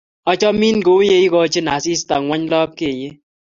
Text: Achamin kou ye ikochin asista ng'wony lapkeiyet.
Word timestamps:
Achamin 0.31 0.77
kou 0.85 0.99
ye 1.09 1.15
ikochin 1.25 1.67
asista 1.75 2.13
ng'wony 2.21 2.45
lapkeiyet. 2.51 3.15